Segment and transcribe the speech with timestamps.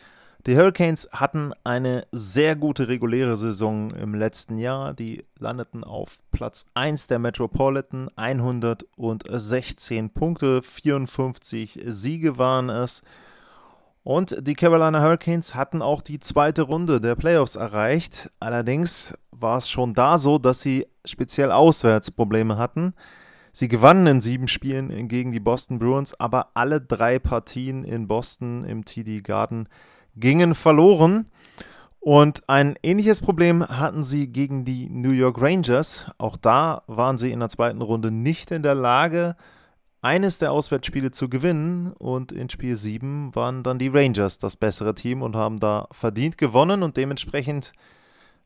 [0.48, 4.96] Die Hurricanes hatten eine sehr gute reguläre Saison im letzten Jahr.
[4.96, 13.04] Die landeten auf Platz 1 der Metropolitan, 116 Punkte, 54 Siege waren es.
[14.04, 18.32] Und die Carolina Hurricanes hatten auch die zweite Runde der Playoffs erreicht.
[18.40, 22.96] Allerdings war es schon da so, dass sie speziell auswärts Probleme hatten.
[23.52, 28.64] Sie gewannen in sieben Spielen gegen die Boston Bruins, aber alle drei Partien in Boston
[28.64, 29.68] im TD Garden
[30.16, 31.28] gingen verloren.
[32.00, 36.08] Und ein ähnliches Problem hatten sie gegen die New York Rangers.
[36.18, 39.36] Auch da waren sie in der zweiten Runde nicht in der Lage,
[40.02, 41.94] eines der Auswärtsspiele zu gewinnen.
[41.94, 46.40] Und in Spiel 7 waren dann die Rangers das bessere Team und haben da verdient
[46.40, 46.82] gewonnen.
[46.82, 47.72] Und dementsprechend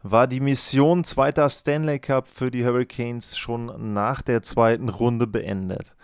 [0.03, 5.95] war die Mission zweiter Stanley Cup für die Hurricanes schon nach der zweiten Runde beendet.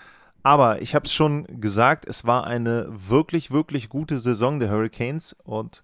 [0.43, 5.35] Aber ich habe es schon gesagt, es war eine wirklich, wirklich gute Saison der Hurricanes.
[5.43, 5.83] Und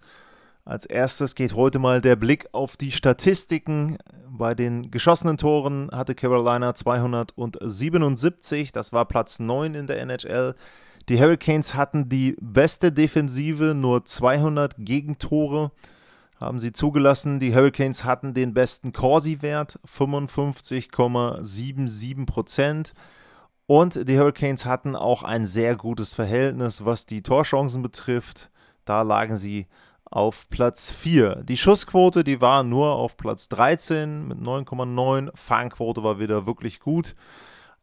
[0.66, 4.00] als erstes geht heute mal der Blick auf die Statistiken.
[4.30, 10.56] Bei den geschossenen Toren hatte Carolina 277, das war Platz 9 in der NHL.
[11.10, 15.72] Die Hurricanes hatten die beste Defensive, nur 200 Gegentore
[16.40, 17.40] haben sie zugelassen.
[17.40, 22.94] Die Hurricanes hatten den besten Corsi-Wert, 55,77 Prozent.
[23.68, 28.50] Und die Hurricanes hatten auch ein sehr gutes Verhältnis, was die Torchancen betrifft.
[28.86, 29.68] Da lagen sie
[30.06, 31.44] auf Platz 4.
[31.44, 35.32] Die Schussquote, die war nur auf Platz 13 mit 9,9.
[35.36, 37.16] Fangquote war wieder wirklich gut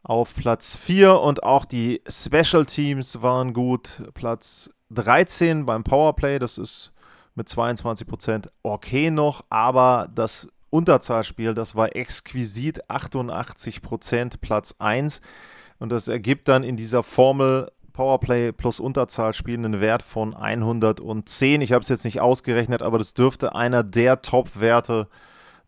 [0.03, 4.03] auf Platz 4 und auch die Special Teams waren gut.
[4.15, 6.93] Platz 13 beim Powerplay, das ist
[7.34, 15.21] mit 22% okay noch, aber das Unterzahlspiel, das war exquisit 88% Platz 1.
[15.79, 21.62] Und das ergibt dann in dieser Formel Powerplay plus Unterzahlspiel einen Wert von 110.
[21.62, 25.09] Ich habe es jetzt nicht ausgerechnet, aber das dürfte einer der Top-Werte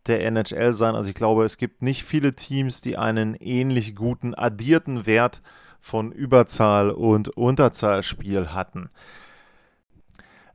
[0.06, 0.94] der NHL sein.
[0.94, 5.40] Also ich glaube, es gibt nicht viele Teams, die einen ähnlich guten addierten Wert
[5.80, 8.90] von Überzahl und Unterzahlspiel hatten.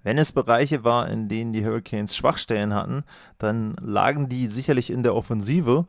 [0.03, 3.03] Wenn es Bereiche war, in denen die Hurricanes Schwachstellen hatten,
[3.37, 5.85] dann lagen die sicherlich in der Offensive.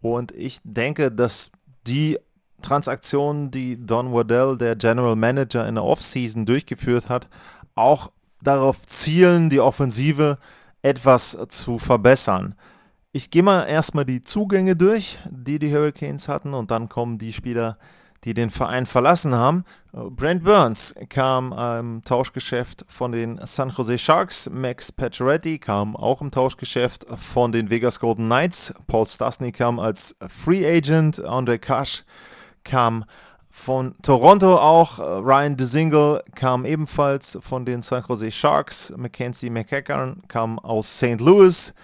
[0.00, 1.50] Und ich denke, dass
[1.86, 2.18] die
[2.62, 7.28] Transaktionen, die Don Waddell, der General Manager in der Offseason durchgeführt hat,
[7.74, 8.10] auch
[8.42, 10.38] darauf zielen, die Offensive
[10.82, 12.54] etwas zu verbessern.
[13.12, 17.32] Ich gehe mal erstmal die Zugänge durch, die die Hurricanes hatten, und dann kommen die
[17.32, 17.76] Spieler,
[18.24, 19.64] die den Verein verlassen haben.
[19.92, 24.48] Brent Burns kam im Tauschgeschäft von den San Jose Sharks.
[24.48, 28.72] Max Pacioretty kam auch im Tauschgeschäft von den Vegas Golden Knights.
[28.86, 31.22] Paul Stastny kam als Free Agent.
[31.24, 32.04] Andre Kasch
[32.64, 33.04] kam
[33.50, 34.98] von Toronto auch.
[34.98, 38.92] Ryan DeSingle kam ebenfalls von den San Jose Sharks.
[38.96, 41.20] Mackenzie McEachern kam aus St.
[41.20, 41.74] Louis.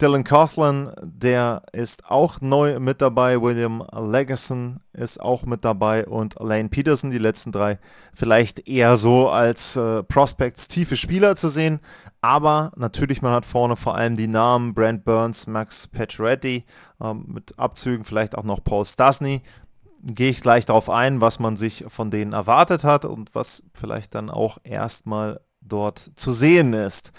[0.00, 3.42] Dylan Coughlin, der ist auch neu mit dabei.
[3.42, 7.78] William Legason ist auch mit dabei und Lane Peterson, die letzten drei,
[8.14, 11.80] vielleicht eher so als äh, Prospects tiefe Spieler zu sehen.
[12.22, 16.64] Aber natürlich, man hat vorne vor allem die Namen Brent Burns, Max Pacioretty,
[17.02, 19.42] ähm, mit Abzügen vielleicht auch noch Paul Stasny
[20.02, 24.14] gehe ich gleich darauf ein, was man sich von denen erwartet hat und was vielleicht
[24.14, 27.12] dann auch erstmal dort zu sehen ist.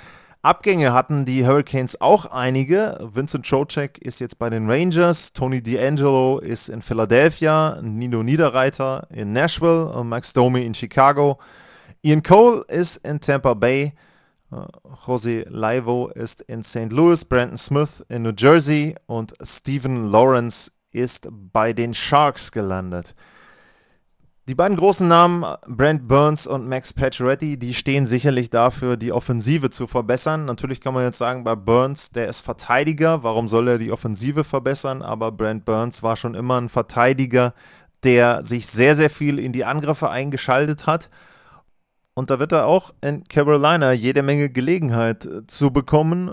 [0.44, 2.98] Abgänge hatten die Hurricanes auch einige.
[3.14, 9.34] Vincent Trocek ist jetzt bei den Rangers, Tony D'Angelo ist in Philadelphia, Nino Niederreiter in
[9.34, 11.38] Nashville, Max Domi in Chicago.
[12.02, 13.94] Ian Cole ist in Tampa Bay,
[15.06, 16.92] Jose Laivo ist in St.
[16.92, 23.16] Louis, Brandon Smith in New Jersey und Stephen Lawrence ist bei den Sharks gelandet.
[24.48, 29.70] Die beiden großen Namen, Brent Burns und Max Pacioretty, die stehen sicherlich dafür, die Offensive
[29.70, 30.46] zu verbessern.
[30.46, 34.44] Natürlich kann man jetzt sagen, bei Burns, der ist Verteidiger, warum soll er die Offensive
[34.44, 35.04] verbessern?
[35.04, 37.54] Aber Brent Burns war schon immer ein Verteidiger,
[38.04, 41.10] der sich sehr, sehr viel in die Angriffe eingeschaltet hat.
[42.14, 46.32] Und da wird er auch in Carolina jede Menge Gelegenheit äh, zu bekommen.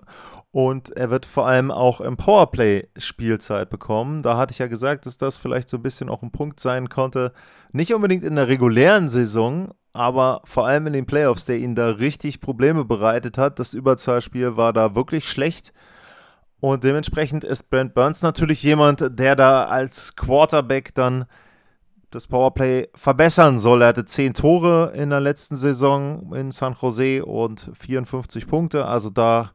[0.51, 4.23] Und er wird vor allem auch im Powerplay Spielzeit bekommen.
[4.23, 6.89] Da hatte ich ja gesagt, dass das vielleicht so ein bisschen auch ein Punkt sein
[6.89, 7.33] konnte.
[7.73, 11.89] Nicht unbedingt in der regulären Saison, aber vor allem in den Playoffs, der ihn da
[11.91, 13.59] richtig Probleme bereitet hat.
[13.59, 15.73] Das Überzahlspiel war da wirklich schlecht.
[16.61, 21.27] Und dementsprechend ist Brent Burns natürlich jemand, der da als Quarterback dann
[22.11, 23.83] das Powerplay verbessern soll.
[23.83, 28.87] Er hatte 10 Tore in der letzten Saison in San Jose und 54 Punkte.
[28.87, 29.53] Also da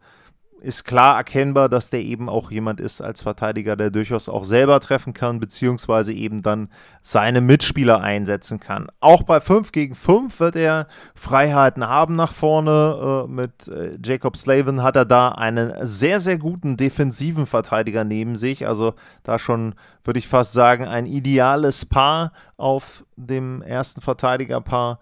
[0.63, 4.79] ist klar erkennbar, dass der eben auch jemand ist als Verteidiger, der durchaus auch selber
[4.79, 6.69] treffen kann, beziehungsweise eben dann
[7.01, 8.87] seine Mitspieler einsetzen kann.
[9.01, 13.25] Auch bei 5 gegen 5 wird er Freiheiten haben nach vorne.
[13.25, 18.37] Äh, mit äh, Jacob Slavin hat er da einen sehr, sehr guten defensiven Verteidiger neben
[18.37, 18.65] sich.
[18.65, 18.93] Also
[19.23, 19.75] da schon,
[20.05, 24.99] würde ich fast sagen, ein ideales Paar auf dem ersten Verteidigerpaar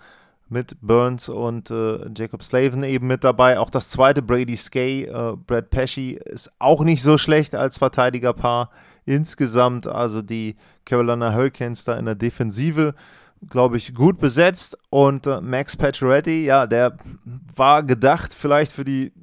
[0.51, 3.57] mit Burns und äh, Jacob Slavin eben mit dabei.
[3.57, 8.69] Auch das zweite Brady Skay, äh, Brad Pesci ist auch nicht so schlecht als Verteidigerpaar
[9.05, 9.87] insgesamt.
[9.87, 12.95] Also die Carolina Hurricanes da in der Defensive,
[13.49, 14.77] glaube ich, gut besetzt.
[14.89, 16.97] Und äh, Max Pacioretty, ja, der
[17.55, 19.13] war gedacht vielleicht für die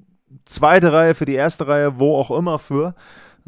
[0.47, 2.95] zweite Reihe, für die erste Reihe, wo auch immer für.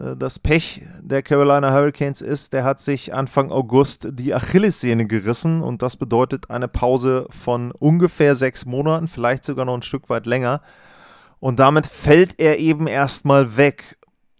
[0.00, 5.62] Äh, das Pech der Carolina Hurricanes ist, der hat sich Anfang August die Achillessehne gerissen
[5.62, 10.26] und das bedeutet eine Pause von ungefähr sechs Monaten, vielleicht sogar noch ein Stück weit
[10.26, 10.60] länger.
[11.38, 13.96] Und damit fällt er eben erstmal weg.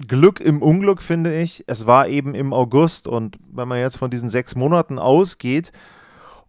[0.07, 1.65] Glück im Unglück finde ich.
[1.67, 5.73] Es war eben im August und wenn man jetzt von diesen sechs Monaten ausgeht,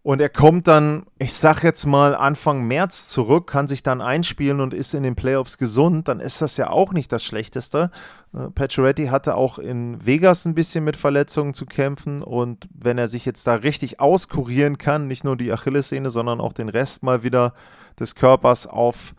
[0.04, 4.60] und er kommt dann, ich sag jetzt mal, Anfang März zurück, kann sich dann einspielen
[4.60, 7.92] und ist in den Playoffs gesund, dann ist das ja auch nicht das Schlechteste.
[8.34, 13.06] Äh, Pacioretty hatte auch in Vegas ein bisschen mit Verletzungen zu kämpfen und wenn er
[13.06, 17.22] sich jetzt da richtig auskurieren kann, nicht nur die Achillessehne, sondern auch den Rest mal
[17.22, 17.54] wieder
[18.00, 19.14] des Körpers auf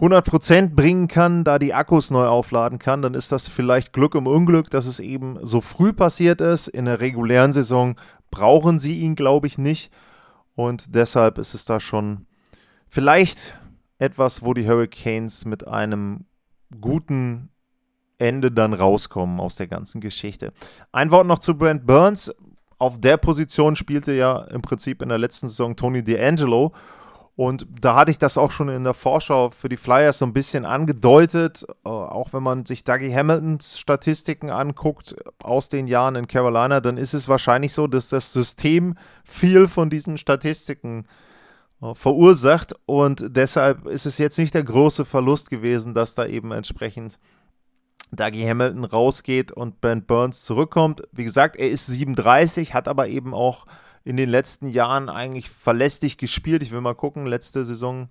[0.00, 4.26] 100% bringen kann, da die Akkus neu aufladen kann, dann ist das vielleicht Glück im
[4.26, 6.66] Unglück, dass es eben so früh passiert ist.
[6.66, 7.94] In der regulären Saison
[8.30, 9.92] brauchen sie ihn, glaube ich, nicht.
[10.54, 12.26] Und deshalb ist es da schon
[12.88, 13.58] vielleicht
[13.98, 16.26] etwas, wo die Hurricanes mit einem
[16.80, 17.50] guten
[18.18, 20.52] Ende dann rauskommen aus der ganzen Geschichte.
[20.92, 22.32] Ein Wort noch zu Brent Burns.
[22.78, 26.72] Auf der Position spielte ja im Prinzip in der letzten Saison Tony D'Angelo.
[27.36, 30.32] Und da hatte ich das auch schon in der Vorschau für die Flyers so ein
[30.32, 31.64] bisschen angedeutet.
[31.84, 36.96] Äh, auch wenn man sich Dougie Hamiltons Statistiken anguckt aus den Jahren in Carolina, dann
[36.96, 41.06] ist es wahrscheinlich so, dass das System viel von diesen Statistiken
[41.82, 42.74] äh, verursacht.
[42.86, 47.18] Und deshalb ist es jetzt nicht der große Verlust gewesen, dass da eben entsprechend
[48.12, 51.02] Dougie Hamilton rausgeht und Brent Burns zurückkommt.
[51.10, 53.66] Wie gesagt, er ist 37, hat aber eben auch
[54.04, 56.62] in den letzten Jahren eigentlich verlässlich gespielt.
[56.62, 58.08] Ich will mal gucken, letzte Saison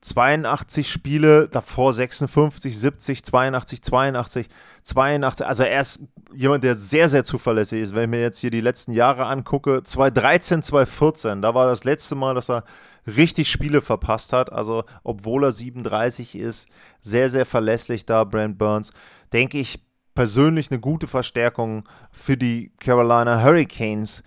[0.00, 4.48] 82 Spiele, davor 56, 70, 82, 82,
[4.82, 5.46] 82.
[5.46, 6.04] Also er ist
[6.34, 7.94] jemand, der sehr, sehr zuverlässig ist.
[7.94, 12.14] Wenn ich mir jetzt hier die letzten Jahre angucke, 2013, 2014, da war das letzte
[12.14, 12.64] Mal, dass er
[13.06, 14.52] richtig Spiele verpasst hat.
[14.52, 16.68] Also obwohl er 37 ist,
[17.00, 18.90] sehr, sehr verlässlich da, Brent Burns.
[19.32, 19.80] Denke ich
[20.14, 24.22] persönlich eine gute Verstärkung für die Carolina Hurricanes.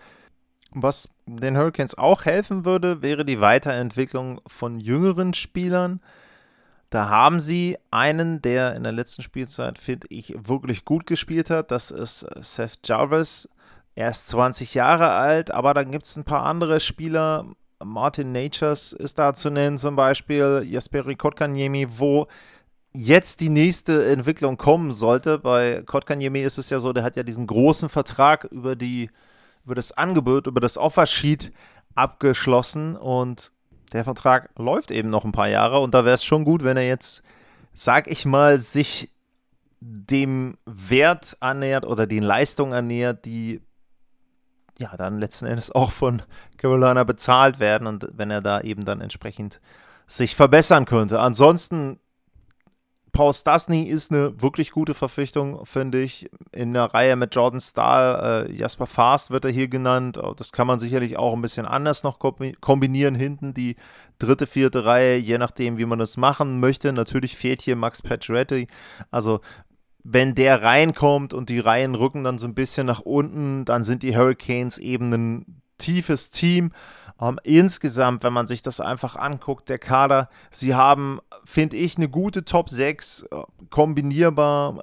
[0.71, 5.99] Was den Hurricanes auch helfen würde, wäre die Weiterentwicklung von jüngeren Spielern.
[6.89, 11.71] Da haben sie einen, der in der letzten Spielzeit, finde ich, wirklich gut gespielt hat.
[11.71, 13.47] Das ist Seth Jarvis.
[13.95, 17.45] Er ist 20 Jahre alt, aber dann gibt es ein paar andere Spieler.
[17.83, 22.27] Martin Natures ist da zu nennen, zum Beispiel Jesperi Kotkaniemi, wo
[22.91, 25.37] jetzt die nächste Entwicklung kommen sollte.
[25.37, 29.09] Bei Kotkaniemi ist es ja so, der hat ja diesen großen Vertrag über die
[29.65, 31.51] über das Angebot, über das Offersheet
[31.95, 33.51] abgeschlossen und
[33.93, 36.77] der Vertrag läuft eben noch ein paar Jahre und da wäre es schon gut, wenn
[36.77, 37.23] er jetzt,
[37.73, 39.09] sag ich mal, sich
[39.79, 43.61] dem Wert annähert oder den Leistungen annähert, die
[44.77, 46.21] ja dann letzten Endes auch von
[46.57, 49.59] Carolina bezahlt werden und wenn er da eben dann entsprechend
[50.07, 51.19] sich verbessern könnte.
[51.19, 51.99] Ansonsten
[53.11, 56.29] Paul Stasny ist eine wirklich gute Verpflichtung, finde ich.
[56.51, 60.17] In der Reihe mit Jordan Stahl, äh, Jasper Fast wird er hier genannt.
[60.17, 63.53] Oh, das kann man sicherlich auch ein bisschen anders noch kombinieren hinten.
[63.53, 63.75] Die
[64.19, 66.93] dritte, vierte Reihe, je nachdem, wie man das machen möchte.
[66.93, 68.67] Natürlich fehlt hier Max Pacioretty.
[69.11, 69.41] Also
[70.03, 74.03] wenn der reinkommt und die Reihen rücken dann so ein bisschen nach unten, dann sind
[74.03, 76.71] die Hurricanes eben ein tiefes Team.
[77.21, 82.09] Ähm, insgesamt, wenn man sich das einfach anguckt, der Kader, sie haben, finde ich, eine
[82.09, 84.81] gute Top 6, äh, kombinierbar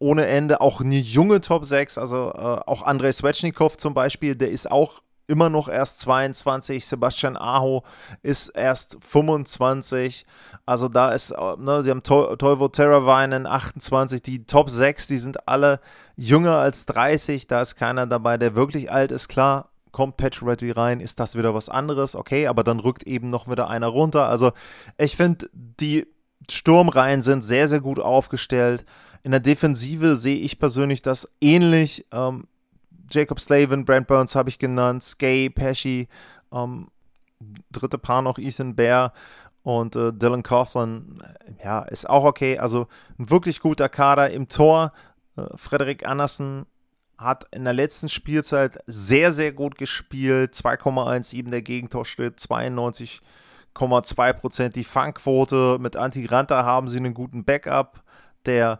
[0.00, 4.50] ohne Ende, auch eine junge Top 6, also äh, auch Andrei Svechnikov zum Beispiel, der
[4.50, 7.84] ist auch immer noch erst 22, Sebastian Aho
[8.22, 10.24] ist erst 25,
[10.66, 15.18] also da ist, äh, ne, sie haben to Toivo Teravainen 28, die Top 6, die
[15.18, 15.80] sind alle
[16.16, 19.68] jünger als 30, da ist keiner dabei, der wirklich alt ist, klar,
[19.98, 23.48] kommt Patch Reddy rein, ist das wieder was anderes, okay, aber dann rückt eben noch
[23.48, 24.52] wieder einer runter, also
[24.96, 26.06] ich finde, die
[26.48, 28.84] Sturmreihen sind sehr, sehr gut aufgestellt,
[29.24, 32.44] in der Defensive sehe ich persönlich das ähnlich, ähm,
[33.10, 36.06] Jacob Slavin, Brent Burns habe ich genannt, Skay, Pesci,
[36.52, 36.86] ähm,
[37.72, 39.12] dritte Paar noch Ethan Bear
[39.64, 41.20] und äh, Dylan Coughlin,
[41.64, 42.56] ja, ist auch okay.
[42.58, 42.86] Also
[43.18, 44.92] ein wirklich guter Kader im Tor.
[45.36, 46.66] Äh, Frederik Andersen
[47.18, 50.54] hat in der letzten Spielzeit sehr, sehr gut gespielt.
[50.54, 55.78] 2,17 der Gegentorschnitt, 92,2% die Fangquote.
[55.80, 58.04] Mit Antigranta haben sie einen guten Backup,
[58.46, 58.78] der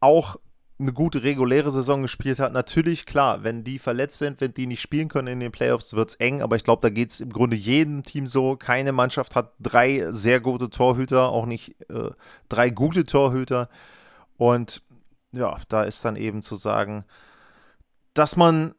[0.00, 0.36] auch
[0.80, 2.52] eine gute reguläre Saison gespielt hat.
[2.52, 6.10] Natürlich, klar, wenn die verletzt sind, wenn die nicht spielen können in den Playoffs, wird
[6.10, 8.54] es eng, aber ich glaube, da geht es im Grunde jedem Team so.
[8.54, 12.10] Keine Mannschaft hat drei sehr gute Torhüter, auch nicht äh,
[12.48, 13.68] drei gute Torhüter.
[14.36, 14.82] Und
[15.32, 17.04] ja, da ist dann eben zu sagen,
[18.18, 18.74] dass man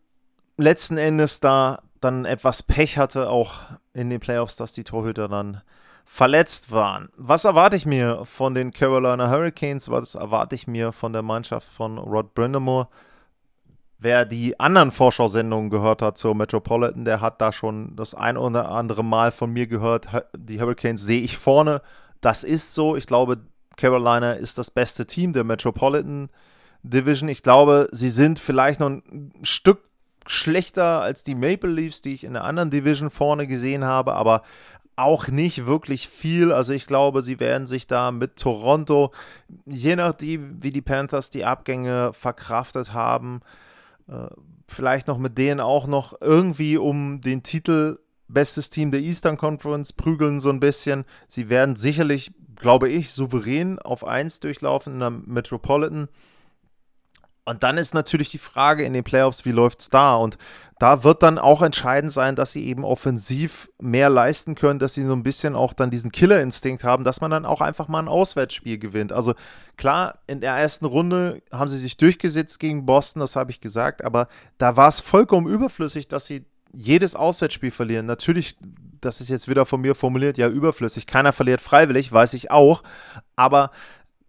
[0.58, 3.62] letzten Endes da dann etwas Pech hatte, auch
[3.93, 5.62] in den Playoffs, dass die Torhüter dann
[6.05, 7.10] verletzt waren.
[7.15, 9.89] Was erwarte ich mir von den Carolina Hurricanes?
[9.89, 12.88] Was erwarte ich mir von der Mannschaft von Rod Brindamore?
[13.98, 18.72] Wer die anderen Vorschau-Sendungen gehört hat zur Metropolitan, der hat da schon das ein oder
[18.72, 20.08] andere Mal von mir gehört.
[20.36, 21.81] Die Hurricanes sehe ich vorne.
[22.22, 22.96] Das ist so.
[22.96, 23.38] Ich glaube,
[23.77, 26.29] Carolina ist das beste Team der Metropolitan
[26.83, 27.29] Division.
[27.29, 29.89] Ich glaube, sie sind vielleicht noch ein Stück
[30.25, 34.43] schlechter als die Maple Leafs, die ich in der anderen Division vorne gesehen habe, aber
[34.95, 36.51] auch nicht wirklich viel.
[36.51, 39.12] Also ich glaube, sie werden sich da mit Toronto,
[39.65, 43.41] je nachdem, wie die Panthers die Abgänge verkraftet haben,
[44.07, 44.27] äh,
[44.67, 49.93] vielleicht noch mit denen auch noch irgendwie um den Titel bestes Team der Eastern Conference
[49.93, 51.05] prügeln so ein bisschen.
[51.27, 56.09] Sie werden sicherlich, glaube ich, souverän auf 1 durchlaufen in der Metropolitan.
[57.46, 60.15] Und dann ist natürlich die Frage in den Playoffs, wie läuft es da?
[60.15, 60.38] Und
[60.79, 65.03] da wird dann auch entscheidend sein, dass sie eben offensiv mehr leisten können, dass sie
[65.03, 68.08] so ein bisschen auch dann diesen Killerinstinkt haben, dass man dann auch einfach mal ein
[68.08, 69.12] Auswärtsspiel gewinnt.
[69.12, 69.34] Also
[69.75, 74.05] klar, in der ersten Runde haben sie sich durchgesetzt gegen Boston, das habe ich gesagt,
[74.05, 78.05] aber da war es vollkommen überflüssig, dass sie jedes Auswärtsspiel verlieren.
[78.05, 78.55] Natürlich,
[79.01, 81.08] das ist jetzt wieder von mir formuliert, ja, überflüssig.
[81.08, 82.84] Keiner verliert freiwillig, weiß ich auch.
[83.36, 83.72] Aber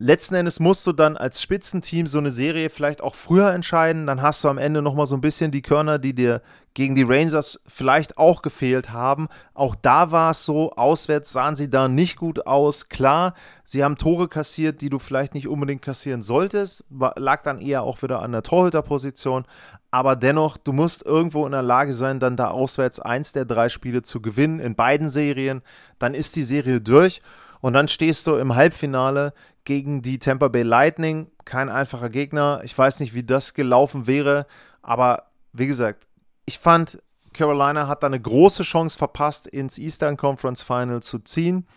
[0.00, 4.06] letzten Endes musst du dann als Spitzenteam so eine Serie vielleicht auch früher entscheiden.
[4.06, 6.40] Dann hast du am Ende nochmal so ein bisschen die Körner, die dir
[6.72, 9.28] gegen die Rangers vielleicht auch gefehlt haben.
[9.52, 12.88] Auch da war es so, auswärts sahen sie da nicht gut aus.
[12.88, 16.86] Klar, sie haben Tore kassiert, die du vielleicht nicht unbedingt kassieren solltest.
[17.16, 19.44] Lag dann eher auch wieder an der Torhüterposition.
[19.90, 23.68] Aber dennoch, du musst irgendwo in der Lage sein, dann da auswärts eins der drei
[23.68, 25.60] Spiele zu gewinnen in beiden Serien.
[25.98, 27.20] Dann ist die Serie durch.
[27.60, 29.34] Und dann stehst du im Halbfinale
[29.70, 31.28] gegen die Tampa Bay Lightning.
[31.44, 32.60] Kein einfacher Gegner.
[32.64, 34.48] Ich weiß nicht, wie das gelaufen wäre.
[34.82, 36.08] Aber wie gesagt,
[36.44, 37.00] ich fand,
[37.32, 41.68] Carolina hat da eine große Chance verpasst, ins Eastern Conference Final zu ziehen.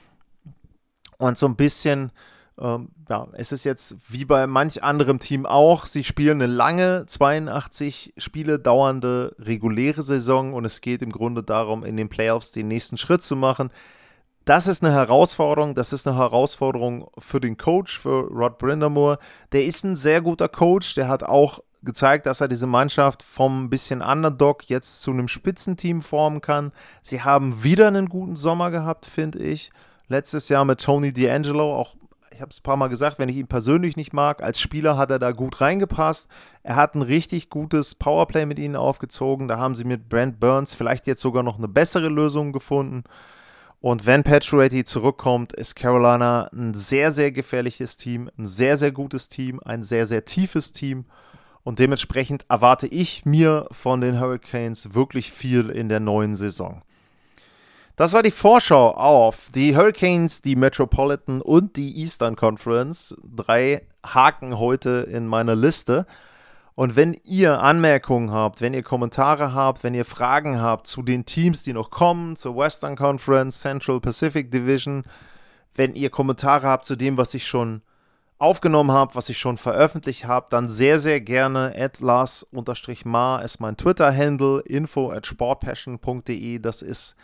[1.19, 2.11] Und so ein bisschen,
[2.59, 5.85] ähm, ja, es ist jetzt wie bei manch anderem Team auch.
[5.85, 11.83] Sie spielen eine lange, 82 Spiele dauernde reguläre Saison und es geht im Grunde darum,
[11.83, 13.69] in den Playoffs den nächsten Schritt zu machen
[14.45, 15.75] das ist eine Herausforderung.
[15.75, 19.19] Das ist eine Herausforderung für den Coach, für Rod Brindamore.
[19.51, 20.95] Der ist ein sehr guter Coach.
[20.95, 26.01] Der hat auch gezeigt, dass er diese Mannschaft vom bisschen Underdog jetzt zu einem Spitzenteam
[26.01, 26.71] formen kann.
[27.01, 29.71] Sie haben wieder einen guten Sommer gehabt, finde ich.
[30.07, 31.95] Letztes Jahr mit Tony D'Angelo, auch
[32.31, 34.97] ich habe es ein paar Mal gesagt, wenn ich ihn persönlich nicht mag, als Spieler
[34.97, 36.27] hat er da gut reingepasst.
[36.63, 39.47] Er hat ein richtig gutes Powerplay mit ihnen aufgezogen.
[39.47, 43.03] Da haben sie mit Brent Burns vielleicht jetzt sogar noch eine bessere Lösung gefunden.
[43.83, 49.27] Und wenn Pacioretty zurückkommt, ist Carolina ein sehr, sehr gefährliches Team, ein sehr, sehr gutes
[49.27, 51.03] Team, ein sehr, sehr tiefes Team.
[51.63, 56.81] Und dementsprechend erwarte ich mir von den Hurricanes wirklich viel in der neuen Saison.
[57.97, 63.13] Das war die Vorschau auf die Hurricanes, die Metropolitan und die Eastern Conference.
[63.35, 66.05] Drei Haken heute in meiner Liste.
[66.75, 71.25] Und wenn ihr Anmerkungen habt, wenn ihr Kommentare habt, wenn ihr Fragen habt zu den
[71.25, 75.03] Teams, die noch kommen, zur Western Conference, Central Pacific Division,
[75.75, 77.83] wenn ihr Kommentare habt zu dem, was ich schon
[78.39, 83.77] aufgenommen habe, was ich schon veröffentlicht habe, dann sehr, sehr gerne at Lars-Ma ist mein
[83.77, 86.59] Twitter-Handle, info at sportpassion.de.
[86.59, 87.15] Das ist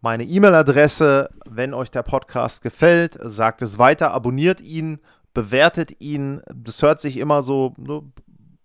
[0.00, 1.28] meine E-Mail-Adresse.
[1.46, 5.00] Wenn euch der Podcast gefällt, sagt es weiter, abonniert ihn,
[5.34, 6.40] bewertet ihn.
[6.54, 8.02] Das hört sich immer so ne,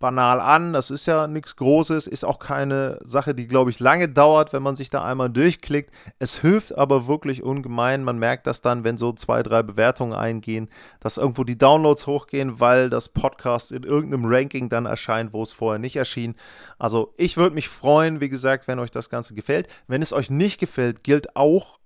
[0.03, 0.73] banal an.
[0.73, 4.61] Das ist ja nichts Großes, ist auch keine Sache, die, glaube ich, lange dauert, wenn
[4.61, 5.93] man sich da einmal durchklickt.
[6.19, 8.03] Es hilft aber wirklich ungemein.
[8.03, 10.67] Man merkt das dann, wenn so zwei, drei Bewertungen eingehen,
[10.99, 15.53] dass irgendwo die Downloads hochgehen, weil das Podcast in irgendeinem Ranking dann erscheint, wo es
[15.53, 16.35] vorher nicht erschien.
[16.77, 19.69] Also ich würde mich freuen, wie gesagt, wenn euch das Ganze gefällt.
[19.87, 21.79] Wenn es euch nicht gefällt, gilt auch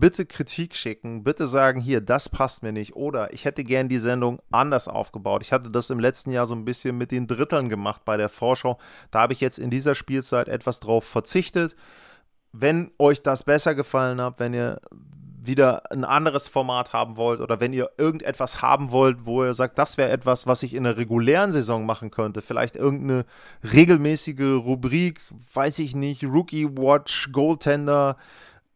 [0.00, 3.98] bitte Kritik schicken, bitte sagen, hier, das passt mir nicht oder ich hätte gern die
[3.98, 5.42] Sendung anders aufgebaut.
[5.42, 8.28] Ich hatte das im letzten Jahr so ein bisschen mit den Dritteln gemacht bei der
[8.28, 8.78] Vorschau.
[9.10, 11.76] Da habe ich jetzt in dieser Spielzeit etwas drauf verzichtet.
[12.52, 14.80] Wenn euch das besser gefallen hat, wenn ihr
[15.44, 19.78] wieder ein anderes Format haben wollt oder wenn ihr irgendetwas haben wollt, wo ihr sagt,
[19.78, 23.24] das wäre etwas, was ich in der regulären Saison machen könnte, vielleicht irgendeine
[23.64, 25.20] regelmäßige Rubrik,
[25.52, 28.16] weiß ich nicht, Rookie Watch, Goaltender,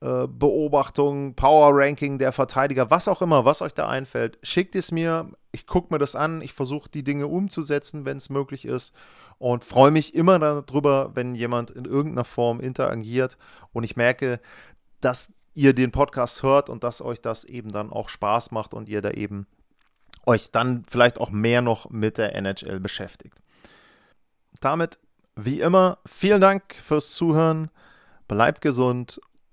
[0.00, 5.30] Beobachtung, Power Ranking der Verteidiger, was auch immer, was euch da einfällt, schickt es mir.
[5.52, 6.42] Ich gucke mir das an.
[6.42, 8.94] Ich versuche die Dinge umzusetzen, wenn es möglich ist.
[9.38, 13.36] Und freue mich immer darüber, wenn jemand in irgendeiner Form interagiert
[13.72, 14.40] und ich merke,
[15.00, 18.88] dass ihr den Podcast hört und dass euch das eben dann auch Spaß macht und
[18.88, 19.46] ihr da eben
[20.26, 23.38] euch dann vielleicht auch mehr noch mit der NHL beschäftigt.
[24.60, 24.98] Damit,
[25.34, 27.70] wie immer, vielen Dank fürs Zuhören.
[28.28, 29.20] Bleibt gesund